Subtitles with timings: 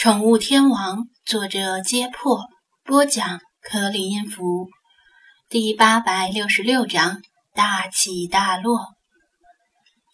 [0.00, 2.48] 宠物天王，作者：揭破，
[2.84, 4.70] 播讲：颗粒音符，
[5.50, 7.20] 第八百六十六章：
[7.52, 8.94] 大起大落。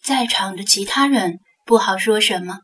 [0.03, 2.59] 在场的其他人不好说什么，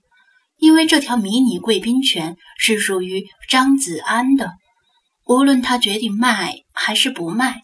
[0.57, 4.51] 因为这条迷你贵宾犬是属于张子安的，
[5.25, 7.61] 无论他决定卖还是不卖，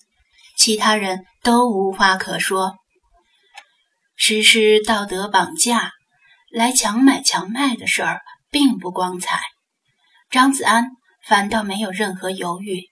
[0.56, 2.76] 其他人都无话可说。
[4.16, 5.92] 实施道德绑架，
[6.50, 8.22] 来强买强卖的事儿。
[8.52, 9.42] 并不光彩，
[10.30, 10.86] 张子安
[11.26, 12.84] 反倒没有任何犹豫，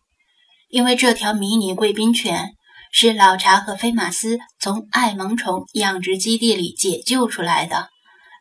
[0.70, 2.52] 因为这条迷你贵宾犬
[2.92, 7.90] 是老查和菲马斯从爱萌宠养殖基地里解救出来的，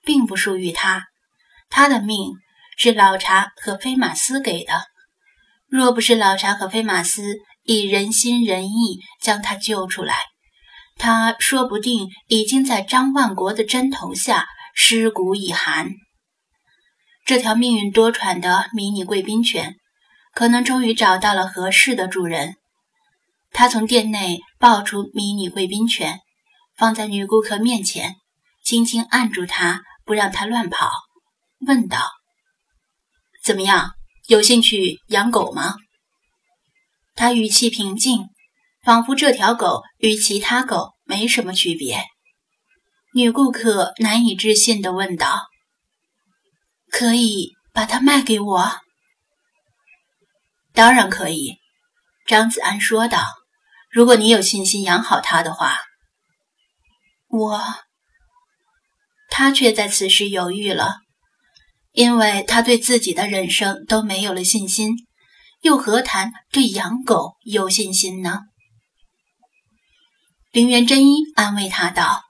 [0.05, 1.05] 并不属于他。
[1.69, 2.33] 他的命
[2.77, 4.84] 是老查和菲马斯给的，
[5.69, 10.17] 若不是老查和菲马斯以仁心仁义将他救出来，
[10.97, 15.91] 他说不定已经在张万国的针头下尸骨已寒。
[17.27, 19.75] 这条命运多舛的迷你贵宾犬，
[20.33, 22.55] 可能终于找到了合适的主人。
[23.50, 26.20] 他从店内抱出迷你贵宾犬，
[26.77, 28.15] 放在女顾客面前，
[28.65, 30.89] 轻轻按住它，不让它乱跑，
[31.67, 31.98] 问道
[33.43, 33.91] ：“怎么样？
[34.28, 35.75] 有兴趣养狗吗？”
[37.17, 38.28] 他语气平静，
[38.84, 42.05] 仿佛这条狗与其他狗没什么区别。
[43.15, 45.48] 女顾客难以置信地问道。
[46.91, 48.81] 可以把它卖给我？
[50.73, 51.59] 当然可以，
[52.27, 53.25] 张子安说道。
[53.91, 55.78] 如果你有信心养好它的话，
[57.28, 57.61] 我……
[59.31, 60.97] 他却在此时犹豫了，
[61.93, 64.95] 因为他对自己的人生都没有了信心，
[65.62, 68.43] 又何谈对养狗有信心呢？
[70.53, 72.23] 林园真一安慰他道：“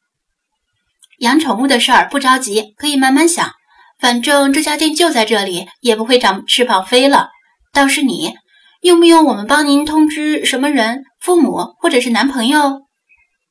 [1.18, 3.54] 养宠物的事儿不着急，可以慢慢想。”
[3.98, 7.30] 反正这家店就在这里，也不会长翅膀飞了。
[7.72, 8.34] 倒是你，
[8.82, 11.04] 用不用我们帮您通知什么人？
[11.20, 12.82] 父母或者是男朋友？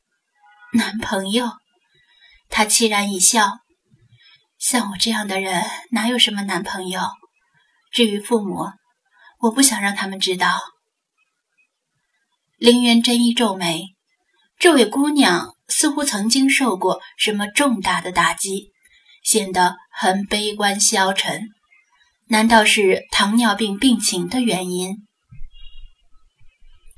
[0.73, 1.47] 男朋友？
[2.49, 3.59] 他凄然一笑。
[4.59, 7.01] 像我这样的人，哪有什么男朋友？
[7.91, 8.65] 至于父母，
[9.39, 10.59] 我不想让他们知道。
[12.57, 13.95] 林元真一皱眉，
[14.57, 18.74] 这位姑娘似乎曾经受过什么重大的打击。
[19.25, 21.49] 显得很悲观消沉，
[22.27, 24.95] 难道是糖尿病病情的原因？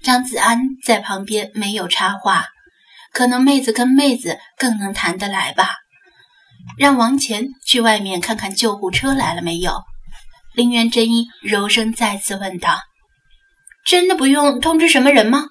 [0.04, 2.48] 张子安在旁边没有插话，
[3.14, 5.76] 可能妹子跟妹子更能谈得来吧。
[6.78, 9.82] 让王乾去外面看看救护车来了没有。
[10.54, 12.82] 林元真一柔声再次问道
[13.88, 15.46] ：“真的不用通知什么人吗？”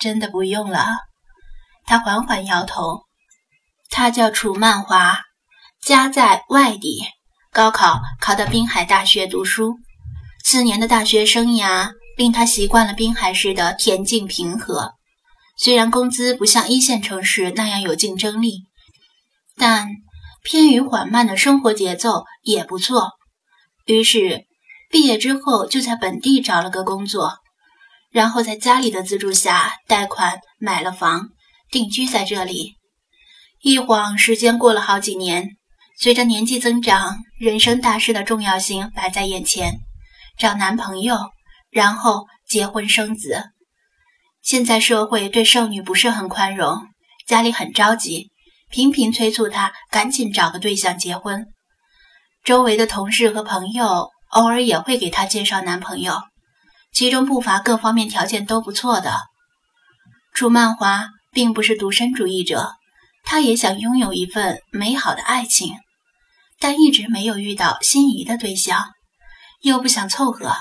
[0.00, 0.96] 真的不用了。
[1.86, 3.04] 他缓缓摇头。
[3.90, 5.18] 他叫楚曼华，
[5.82, 7.02] 家在外地，
[7.52, 9.74] 高考考到滨海大学读书。
[10.44, 14.92] 四年的大学生涯令他习惯了滨海市的恬静平和。
[15.56, 18.62] 虽然工资不像一线城市那样有竞争力，
[19.56, 19.88] 但
[20.42, 23.10] 偏于缓慢的生活节奏也不错。
[23.84, 24.46] 于是
[24.88, 27.38] 毕业之后就在本地找了个工作，
[28.10, 31.28] 然后在家里的资助下贷款买了房，
[31.70, 32.76] 定居在这里。
[33.62, 35.58] 一晃时间过了好几年，
[35.98, 39.80] 随着年纪增长，人生大事的重要性摆在眼前，
[40.38, 41.18] 找男朋友，
[41.70, 43.50] 然后结婚生子。
[44.40, 46.86] 现在社会对剩女不是很宽容，
[47.26, 48.30] 家里很着急，
[48.70, 51.46] 频频催促她赶紧找个对象结婚。
[52.42, 56.22] 周围的同事和朋友偶尔也会给她介绍男朋友，
[56.94, 59.18] 其中不乏各方面条件都不错的。
[60.32, 62.72] 楚曼华并不是独身主义者。
[63.22, 65.74] 他也想拥有一份美好的爱情，
[66.58, 68.86] 但一直没有遇到心仪的对象，
[69.62, 70.56] 又不想凑合，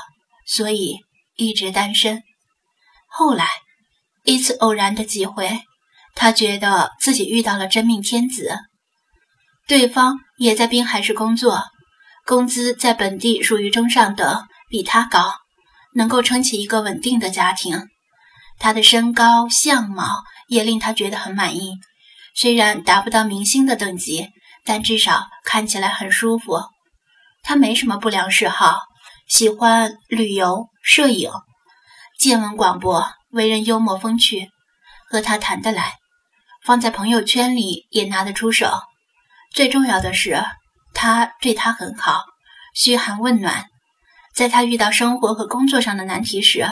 [0.45, 0.97] 所以
[1.35, 2.23] 一直单身。
[3.07, 3.47] 后来
[4.23, 5.61] 一次偶然的机会，
[6.13, 8.59] 他觉得自己遇到了真命天子，
[9.67, 11.63] 对方也在滨海市工作，
[12.25, 15.33] 工资在本地属于中上等，比他高，
[15.95, 17.87] 能够撑起一个稳定的家庭。
[18.59, 21.71] 他的身高、相貌也令他觉得很满意。
[22.35, 24.29] 虽然达不到明星的等级，
[24.63, 26.61] 但至少看起来很舒服。
[27.43, 28.79] 他没什么不良嗜好，
[29.27, 31.31] 喜欢旅游、摄影、
[32.19, 34.49] 见闻广博，为人幽默风趣，
[35.09, 35.95] 和他谈得来，
[36.63, 38.81] 放在朋友圈里也拿得出手。
[39.53, 40.43] 最重要的是，
[40.93, 42.23] 他对他很好，
[42.75, 43.65] 嘘寒问暖。
[44.35, 46.65] 在他遇到生活和工作上的难题时，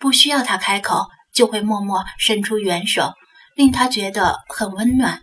[0.00, 3.12] 不需要他开口，就会默默伸出援手。
[3.54, 5.20] 令他觉得很温暖。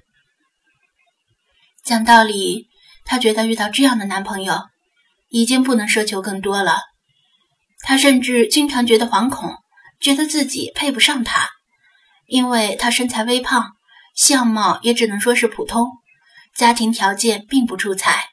[1.84, 2.68] 讲道理，
[3.06, 4.62] 他觉得遇到这样的男朋友，
[5.30, 6.82] 已经不能奢求更多了。
[7.80, 9.56] 他甚至经常觉得惶恐，
[10.00, 11.50] 觉得自己配不上他，
[12.28, 13.72] 因为他身材微胖，
[14.16, 15.88] 相貌也只能说是普通，
[16.56, 18.30] 家庭条件并不出彩。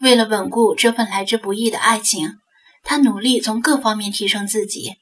[0.00, 2.34] 为了稳固这份来之不易的爱情，
[2.82, 4.96] 他努力从各方面提升自己。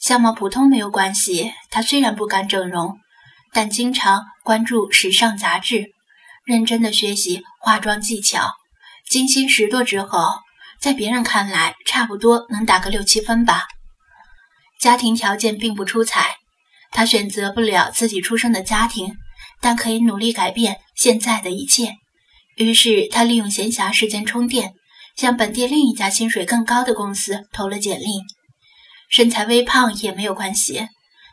[0.00, 2.98] 相貌普通没有关系，他虽然不敢整容，
[3.54, 5.92] 但经常关注时尚杂志，
[6.44, 8.52] 认真的学习化妆技巧，
[9.08, 10.34] 精心拾掇之后。
[10.80, 13.68] 在别人看来，差不多能打个六七分吧。
[14.78, 16.36] 家庭条件并不出彩，
[16.90, 19.14] 他选择不了自己出生的家庭，
[19.62, 21.94] 但可以努力改变现在的一切。
[22.56, 24.74] 于是，他利用闲暇时间充电，
[25.16, 28.20] 向本地另一家薪水更高的公司投了简历。
[29.08, 30.88] 身材微胖也没有关系，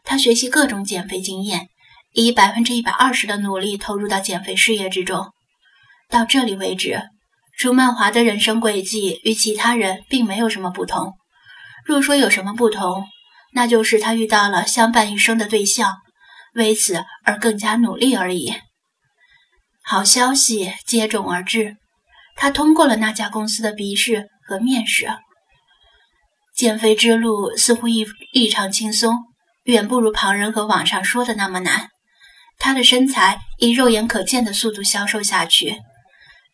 [0.06, 1.68] 他学习各种减肥经验，
[2.13, 5.31] 以百分之一百二十的努力投入到减肥事业之中。
[6.09, 7.01] 到这里为止。
[7.57, 11.13] 朱曼华的人生轨迹与其他人并没有什么不同。
[11.85, 13.05] 若说有什么不同，
[13.53, 15.97] 那就是他遇到了相伴一生的对象，
[16.55, 18.55] 为此而更加努力而已。
[19.83, 21.75] 好消息接踵而至，
[22.35, 25.07] 他通过了那家公司的笔试和面试。
[26.55, 29.19] 减肥之路似乎异异常轻松，
[29.65, 31.90] 远不如旁人和网上说的那么难。
[32.61, 35.81] 他的身材以肉眼可见的速度消瘦下去。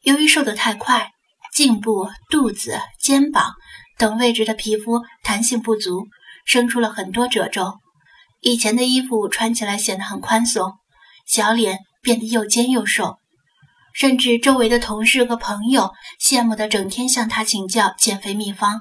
[0.04, 1.12] 由于瘦得太快，
[1.54, 3.56] 颈部、肚子、肩膀
[3.98, 6.08] 等位置的皮肤弹性不足，
[6.46, 7.80] 生出了很多褶皱。
[8.40, 10.76] 以前的衣服穿起来显得很宽松，
[11.26, 13.18] 小脸变得又尖又瘦，
[13.94, 18.80] 甚至周围的同事和朋友羡慕的整天向他请教减肥秘方，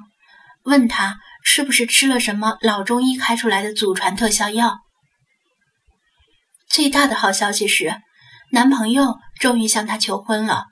[0.62, 4.85] 问他是不是吃了什么老中医开出来的祖传特效药。
[6.68, 8.00] 最大的好消息是，
[8.52, 10.66] 男朋友终于向她求婚了。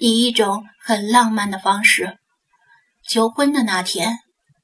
[0.00, 2.18] 以一种很浪漫的方式
[3.08, 4.18] 求婚的那天，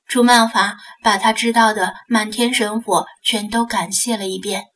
[0.06, 4.66] 朱曼华把他知道的满天神火全都感谢了一遍，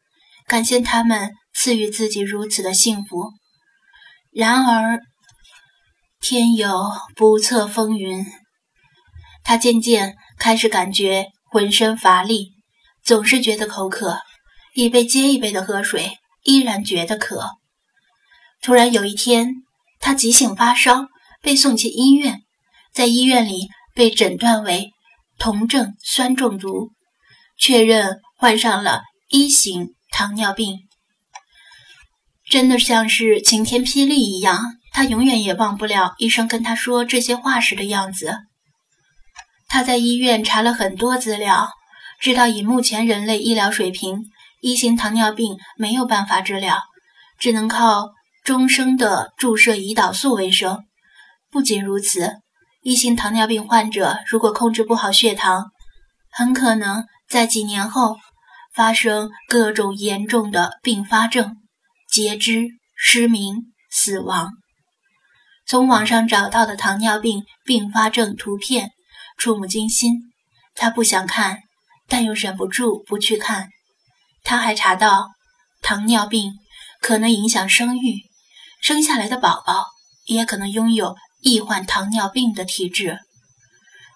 [0.48, 3.30] 感谢他们赐予自己如此的幸福。
[4.32, 4.98] 然而，
[6.20, 8.26] 天有不测风云，
[9.44, 12.48] 他渐渐开始感觉浑身乏力，
[13.04, 14.18] 总是觉得口渴，
[14.80, 17.50] 一杯接一杯的喝水，依然觉得渴。
[18.62, 19.64] 突然有一天。
[20.00, 21.08] 他急性发烧，
[21.42, 22.42] 被送进医院，
[22.94, 23.66] 在医院里
[23.96, 24.92] 被诊断为
[25.40, 26.92] 酮症酸中毒，
[27.58, 30.78] 确认患上了一型糖尿病。
[32.48, 34.60] 真的像是晴天霹雳一样，
[34.92, 38.36] 他永远也忘不了医生跟他说这些话时的样子。
[39.66, 41.70] 他在医院查了很多资料，
[42.20, 46.78] 知道以目前人类医疗水平，一型糖尿病没有办法治疗，
[47.38, 48.10] 只能靠。
[48.44, 50.86] 终生的注射胰岛素为生。
[51.50, 52.36] 不仅如此，
[52.80, 55.66] 一型糖尿病患者如果控制不好血糖，
[56.30, 58.16] 很可能在几年后
[58.72, 61.56] 发生各种严重的并发症，
[62.10, 64.52] 截肢、失明、死亡。
[65.66, 68.92] 从网上找到的糖尿病并发症图片
[69.36, 70.14] 触目惊心，
[70.74, 71.58] 他不想看，
[72.06, 73.68] 但又忍不住不去看。
[74.42, 75.28] 他还查到，
[75.82, 76.52] 糖尿病
[77.00, 78.22] 可能影响生育。
[78.80, 79.86] 生下来的宝宝
[80.26, 83.18] 也可能拥有易患糖尿病的体质。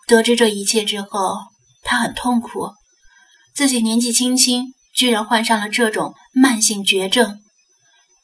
[0.07, 1.39] 得知这一切之后，
[1.83, 2.71] 他很痛苦，
[3.55, 7.41] 自己年纪轻轻居然患上了这种慢性绝症，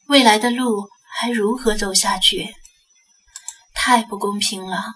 [0.07, 2.55] 未来的路还如何走下去？
[3.75, 4.95] 太不公平了！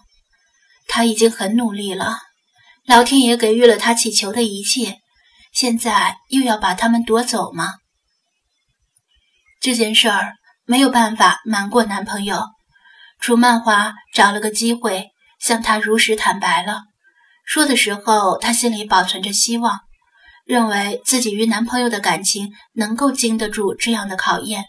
[0.88, 2.18] 他已经很努力了，
[2.84, 5.01] 老天爷给予了他祈求的一切，
[5.52, 7.74] 现在又要把他们夺走吗？
[9.60, 10.34] 这件事儿。
[10.64, 12.40] 没有办法瞒过男朋友，
[13.18, 16.82] 楚曼华找了个机会向他如实坦白了。
[17.44, 19.80] 说的时候，他心里保存着希望，
[20.46, 24.64] 认为自己与男朋友的感情能够经得住这样的考验。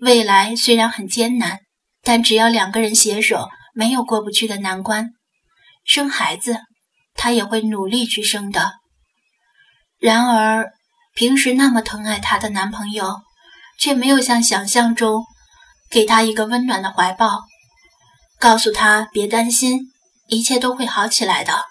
[0.00, 1.60] 未来虽然很艰难，
[2.02, 5.12] 但只要两个人携手，没有过不去的难关。
[5.86, 6.60] 生孩子，
[7.14, 8.74] 他也会努力去生的。
[10.04, 10.74] 然而，
[11.14, 13.22] 平时那么疼爱她的男朋友。
[13.76, 15.24] 却没有像想象中
[15.90, 17.42] 给她一个温暖的怀抱，
[18.38, 19.90] 告诉她别担心，
[20.28, 21.64] 一切都会好起来的，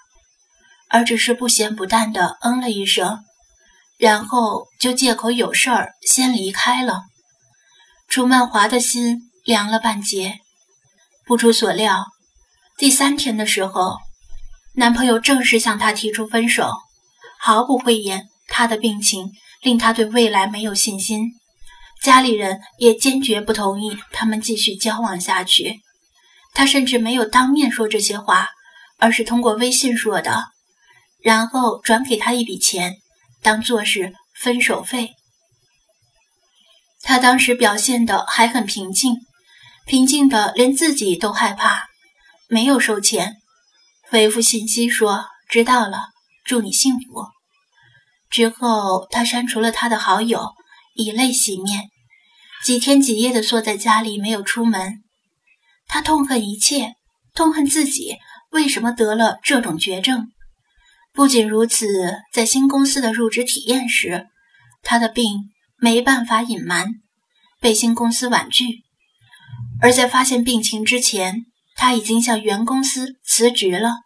[0.90, 3.24] 而只是不咸不淡的嗯了一声，
[3.96, 7.04] 然后就借口有事儿先离开了。
[8.06, 10.40] 楚曼华的心凉了半截。
[11.24, 12.08] 不出所料，
[12.76, 13.96] 第三天的时候，
[14.74, 16.70] 男朋友正式向她提出分手，
[17.46, 21.32] 毫不讳言，他的病情令他对未来没有信心。
[22.02, 25.82] 家里人也坚决不同意他们继续交往下去。
[26.54, 28.48] 他甚至没有当面说这些话，
[28.96, 30.44] 而是通过微信说的，
[31.22, 32.94] 然后转给他一笔钱，
[33.42, 35.10] 当做是分手费。
[37.02, 39.16] 他当时表现的还很平静，
[39.84, 41.88] 平静的连自己都害怕，
[42.48, 43.36] 没有收钱，
[44.08, 46.06] 回复信息说知道了，
[46.42, 47.33] 祝你幸福。
[48.34, 50.44] 之后他删除了他的好友，
[50.96, 51.84] 以泪洗面，
[52.64, 55.04] 几天几夜的缩在家里没有出门。
[55.86, 56.94] 他痛恨一切，
[57.32, 58.16] 痛恨自己
[58.50, 60.32] 为什么得了这种绝症。
[61.12, 61.86] 不仅如此，
[62.32, 64.26] 在新公司的入职体验时，
[64.82, 66.88] 他的病没办法隐瞒，
[67.60, 68.82] 被新公司婉拒；
[69.80, 73.98] 而在发现病情之前，他已经向原公司辞职了。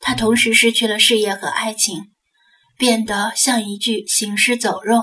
[0.00, 2.10] 他同时失去了事业和爱情，
[2.78, 5.02] 变得像一具行尸走肉，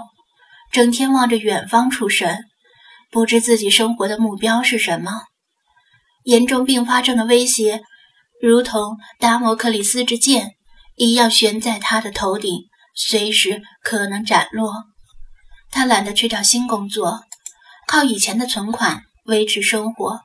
[0.71, 2.39] 整天望着远方出神，
[3.11, 5.23] 不知自己生活的目标是什么。
[6.23, 7.83] 严重并发症的威胁，
[8.41, 10.53] 如同达摩克里斯之剑
[10.95, 12.63] 一样悬在他的头顶，
[12.95, 14.85] 随时可能斩落。
[15.69, 17.19] 他懒得去找新工作，
[17.87, 20.21] 靠以前的存款维持生活。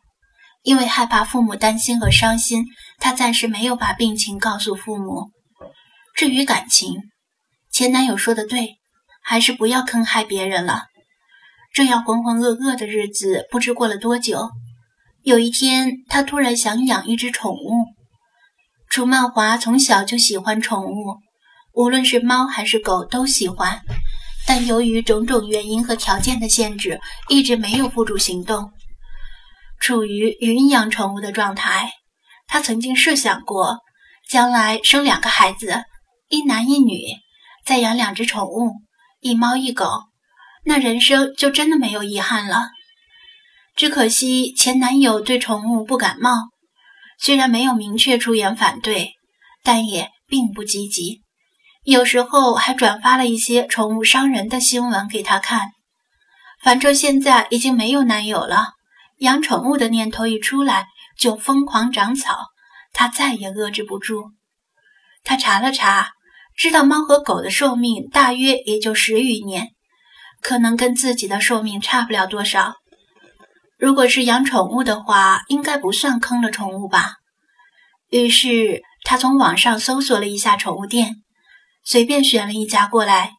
[0.63, 2.67] 因为害怕父母担心和伤心，
[2.99, 5.31] 他暂时没有把病情告诉父母。
[6.15, 6.95] 至于感情，
[7.81, 8.79] 前男友说的对，
[9.23, 10.83] 还是不要坑害别人了。
[11.73, 14.51] 这样浑浑噩噩的日子，不知过了多久。
[15.23, 17.87] 有一天，他突然想养一只宠物。
[18.91, 21.21] 楚曼华从小就喜欢宠物，
[21.73, 23.81] 无论是猫还是狗都喜欢，
[24.47, 28.73] 但由于种种原因和条件的限制，一直没有付诸行动。
[29.81, 31.93] 处于云养宠物的状态，
[32.47, 33.79] 他曾经设想过，
[34.29, 35.83] 将来生两个孩子，
[36.29, 36.99] 一男一女，
[37.65, 38.73] 再养两只宠物，
[39.21, 40.05] 一猫一狗，
[40.65, 42.71] 那人生就真的没有遗憾了。
[43.77, 46.51] 只可惜前男友对宠物不感冒，
[47.19, 49.13] 虽然没有明确出言反对，
[49.63, 51.23] 但也并不积极。
[51.85, 55.71] 有时候还转发了一些宠物伤人的新闻给他看。
[56.63, 58.75] 反正现在已经没有男友了，
[59.21, 60.89] 养宠物的念头一出来
[61.19, 62.49] 就疯狂长草，
[62.93, 64.33] 他再也遏制不住。
[65.25, 66.11] 他查了查，
[66.61, 69.69] 知道猫和狗的寿命大约也就十余年，
[70.43, 72.75] 可能跟自己的寿命差不了多少。
[73.79, 77.15] 如果是养宠物的话，应该不算坑了宠物吧。
[78.11, 81.23] 于是他从网上搜索了一下宠物店，
[81.83, 83.37] 随便选了一家过来。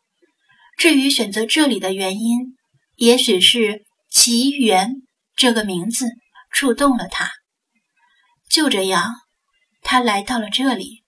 [0.75, 2.57] 至于选择这里的原因，
[2.95, 4.95] 也许是“奇缘”
[5.37, 6.07] 这个名字
[6.51, 7.29] 触动了他。
[8.49, 9.13] 就这样，
[9.83, 11.00] 他来到了这里。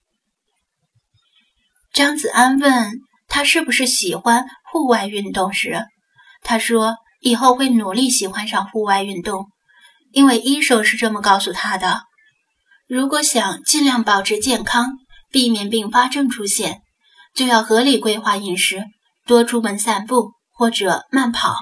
[1.94, 2.90] 张子安问
[3.28, 5.86] 他是不是喜欢户外运动时，
[6.42, 6.96] 他说。
[7.20, 9.46] 以后会努力喜欢上户外运动，
[10.12, 12.02] 因为医生是这么告诉他的。
[12.86, 14.90] 如果想尽量保持健康，
[15.30, 16.82] 避免并发症出现，
[17.34, 18.84] 就要合理规划饮食，
[19.24, 21.56] 多出门散步或者慢跑。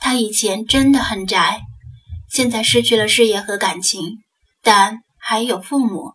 [0.00, 1.60] 他以前真的很宅，
[2.28, 4.18] 现在失去了事业和感情，
[4.64, 6.14] 但还有父母，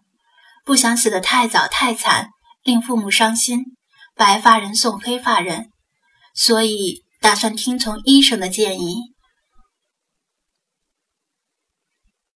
[0.65, 2.31] 不想死得太早太惨，
[2.65, 3.63] 令父母伤心，
[4.13, 5.69] 白发人送黑发人，
[6.33, 7.05] 所以。
[7.21, 9.14] 打算听从医生的建议。